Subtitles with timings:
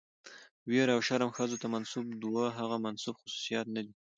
[0.67, 3.93] ويره او شرم ښځو ته منسوب دوه هغه منسوب خصوصيتونه دي،